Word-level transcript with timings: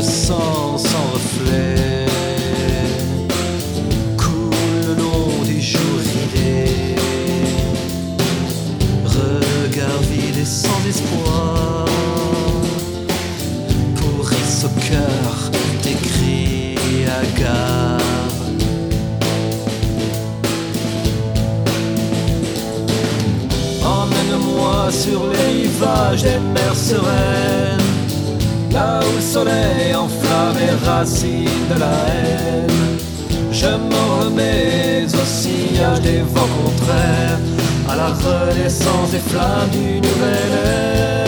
sang 0.00 0.78
sans 0.78 1.06
reflet 1.12 2.06
coulent 4.16 4.86
le 4.86 4.94
long 4.94 5.42
des 5.44 5.60
jours 5.60 5.98
ridés. 5.98 6.96
Regard 9.04 10.00
vide 10.10 10.38
et 10.40 10.44
sans 10.44 10.80
espoir, 10.88 11.84
pourrissent 13.96 14.64
au 14.64 14.80
cœur 14.80 15.50
des 15.82 15.94
cris 15.94 16.76
hagards. 17.06 17.98
Emmène-moi 23.84 24.90
sur 24.90 25.22
les 25.32 25.62
rivages 25.62 26.22
des 26.22 26.38
mers 26.54 26.76
sereines, 26.76 27.81
là 28.72 29.00
où 29.00 29.16
le 29.16 29.20
soleil 29.20 29.94
enflamme 29.94 30.56
les 30.58 30.86
racines 30.86 31.68
de 31.72 31.78
la 31.78 31.92
haine. 32.08 32.98
Je 33.50 33.66
m'en 33.66 34.24
remets 34.24 35.06
au 35.06 35.24
sillage 35.24 36.00
des 36.00 36.20
vents 36.20 36.48
contraires, 36.62 37.38
à 37.88 37.96
la 37.96 38.08
renaissance 38.08 39.10
des 39.10 39.18
flammes 39.18 39.70
du 39.70 40.00
nouvel 40.00 40.52
ère. 40.64 41.21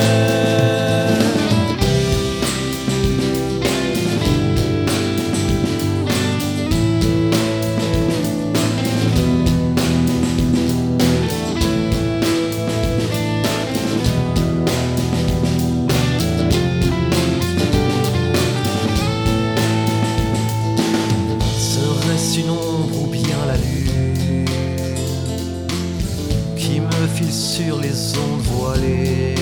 Me 27.27 27.31
sur 27.31 27.79
les 27.79 28.17
ondes 28.19 28.43
voilées. 28.43 29.35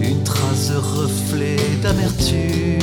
Une 0.00 0.22
trace 0.22 0.70
de 0.70 0.76
reflet 0.76 1.56
d'amertume. 1.82 2.78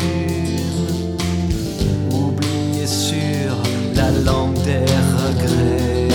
Oubliée 2.11 2.87
sur 2.87 3.55
la 3.95 4.11
langue 4.11 4.61
des 4.63 4.85
regrets. 5.21 6.09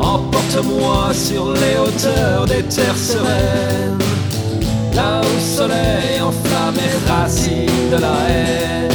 Emporte-moi 0.00 1.12
sur 1.12 1.52
les 1.52 1.78
hauteurs 1.78 2.46
des 2.46 2.62
terres 2.62 2.96
sereines. 2.96 3.98
Là 4.94 5.20
où 5.20 5.34
le 5.34 5.56
soleil 5.56 6.20
enflamme 6.20 6.76
les 6.76 7.10
racines 7.10 7.90
de 7.90 7.96
la 7.96 8.16
haine. 8.28 8.86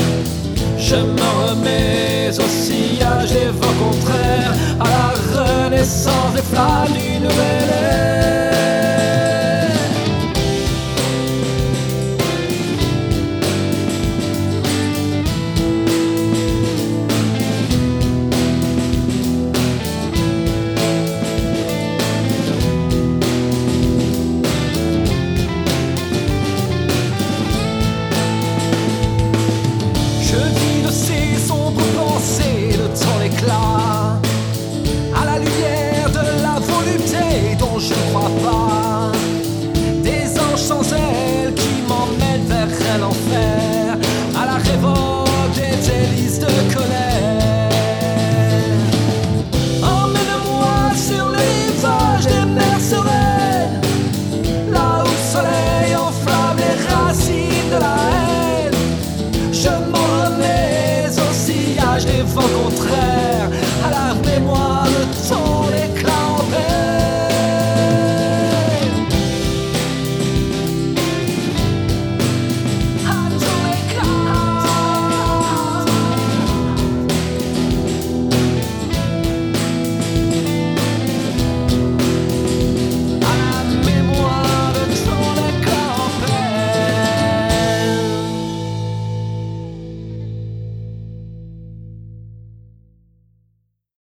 Je 0.78 0.96
m'en 0.98 1.48
remets 1.48 1.91
au 2.40 2.48
sillage 2.48 3.32
des 3.32 3.48
vents 3.48 3.78
contraires 3.80 4.54
À 4.80 4.86
la 4.88 5.66
renaissance 5.66 6.34
des 6.34 6.42
flammes 6.42 6.94
du 6.94 7.20
nouvel 7.20 7.91
Des 40.04 40.38
anges 40.38 40.60
sans 40.60 40.84
ailes 40.92 41.54
qui 41.56 41.82
m'emmènent 41.88 42.46
vers 42.46 42.98
l'enfer, 43.00 43.98
à 44.36 44.46
la 44.46 44.56
révolte 44.56 45.56
des 45.56 45.78
délices 45.90 46.40
de 46.40 46.48
colère. 46.74 47.70
Emmène-moi 49.82 50.92
sur 50.94 51.30
les 51.30 51.52
rivages 51.68 52.26
des 52.26 52.46
mers 52.52 52.82
sereines, 52.82 53.82
là 54.72 55.04
où 55.04 55.08
le 55.08 55.24
soleil 55.32 55.96
enflamme 55.96 56.58
les 56.58 56.78
racines 56.94 57.70
de 57.74 57.80
la 57.80 57.96
haine. 58.12 58.80
Je 59.54 59.70
m'en 59.90 60.08
remets 60.26 61.08
au 61.18 61.34
sillage 61.34 62.06
des 62.06 62.24
vents 62.24 62.42
contraires. 62.62 63.01